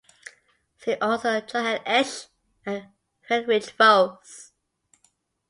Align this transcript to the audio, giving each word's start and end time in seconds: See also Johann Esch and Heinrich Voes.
See 0.79 0.95
also 0.95 1.43
Johann 1.47 1.79
Esch 1.85 2.25
and 2.65 2.87
Heinrich 3.29 3.69
Voes. 3.77 4.51